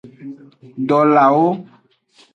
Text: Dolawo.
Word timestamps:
Dolawo. 0.87 1.47